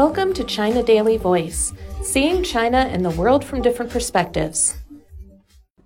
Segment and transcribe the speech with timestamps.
[0.00, 4.78] Welcome to China Daily Voice, seeing China and the world from different perspectives.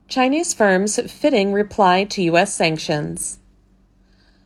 [0.06, 2.54] Chinese firms fitting reply to U.S.
[2.54, 3.40] sanctions.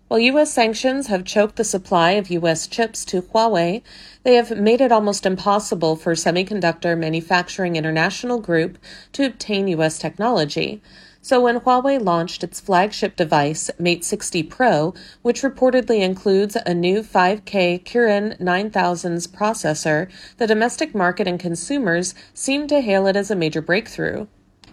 [0.06, 0.54] While U.S.
[0.54, 2.66] sanctions have choked the supply of U.S.
[2.66, 3.82] chips to Huawei,
[4.22, 8.78] they have made it almost impossible for Semiconductor Manufacturing International Group
[9.12, 9.98] to obtain U.S.
[9.98, 10.80] technology.
[11.28, 17.02] So when Huawei launched its flagship device, Mate 60 Pro, which reportedly includes a new
[17.02, 23.36] 5G Kirin 9000s processor, the domestic market and consumers seemed to hail it as a
[23.36, 24.26] major breakthrough.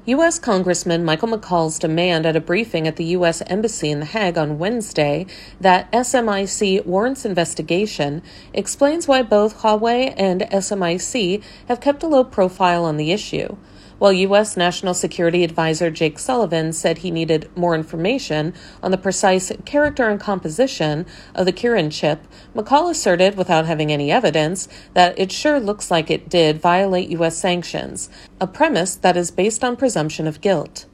[0.06, 0.40] U.S.
[0.40, 3.42] Congressman Michael McCaul's demand at a briefing at the U.S.
[3.48, 5.26] Embassy in The Hague on Wednesday
[5.60, 12.86] that SMIC warrants investigation explains why both Huawei and SMIC have kept a low profile
[12.86, 13.58] on the issue.
[13.98, 14.58] While U.S.
[14.58, 18.54] National Security Advisor Jake Sullivan said he needed more information
[18.84, 24.12] on the precise character and composition of the Kirin chip, McCaul asserted, without having any
[24.12, 27.38] evidence, that it sure looks like it did violate U.S.
[27.38, 28.10] sanctions,
[28.42, 30.88] a premise that is based on presumption of guilt.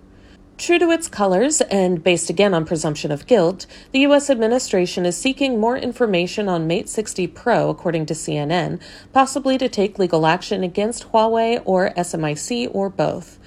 [0.58, 4.30] True to its colors and based again on presumption of guilt, the U.S.
[4.30, 8.80] administration is seeking more information on Mate 60 Pro, according to CNN,
[9.12, 13.40] possibly to take legal action against Huawei or SMIC or both.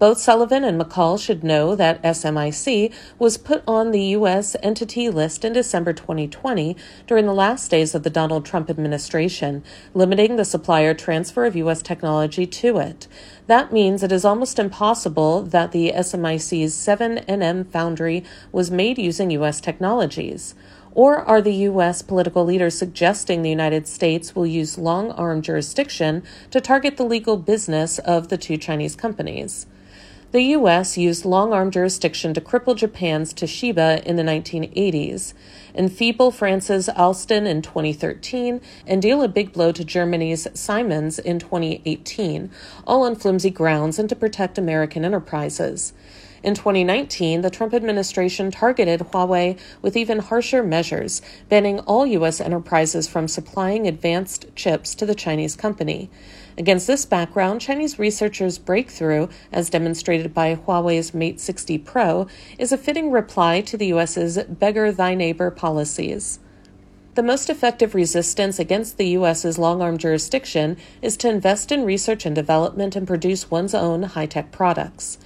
[0.00, 4.56] Both Sullivan and McCaul should know that SMIC was put on the U.S.
[4.62, 6.74] entity list in December 2020
[7.06, 9.62] during the last days of the Donald Trump administration,
[9.92, 11.82] limiting the supplier transfer of U.S.
[11.82, 13.08] technology to it.
[13.46, 19.60] That means it is almost impossible that the SMIC's 7nm foundry was made using U.S.
[19.60, 20.54] technologies.
[20.92, 22.00] Or are the U.S.
[22.00, 27.36] political leaders suggesting the United States will use long arm jurisdiction to target the legal
[27.36, 29.66] business of the two Chinese companies?
[30.32, 30.96] The U.S.
[30.96, 35.34] used long arm jurisdiction to cripple Japan's Toshiba in the 1980s,
[35.74, 42.48] enfeeble France's Alstom in 2013, and deal a big blow to Germany's Siemens in 2018,
[42.86, 45.92] all on flimsy grounds and to protect American enterprises.
[46.42, 51.20] In 2019, the Trump administration targeted Huawei with even harsher measures,
[51.50, 52.40] banning all U.S.
[52.40, 56.08] enterprises from supplying advanced chips to the Chinese company.
[56.56, 62.26] Against this background, Chinese researchers' breakthrough, as demonstrated by Huawei's Mate 60 Pro,
[62.58, 66.38] is a fitting reply to the U.S.'s beggar thy neighbor policies.
[67.16, 72.24] The most effective resistance against the U.S.'s long arm jurisdiction is to invest in research
[72.24, 75.18] and development and produce one's own high tech products.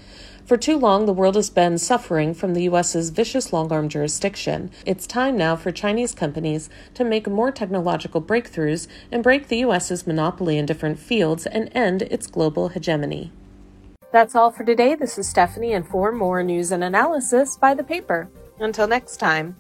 [0.47, 4.71] For too long, the world has been suffering from the U.S.'s vicious long arm jurisdiction.
[4.85, 10.07] It's time now for Chinese companies to make more technological breakthroughs and break the U.S.'s
[10.07, 13.33] monopoly in different fields and end its global hegemony.
[14.13, 14.95] That's all for today.
[14.95, 18.29] This is Stephanie, and for more news and analysis, buy the paper.
[18.61, 19.57] Until next time.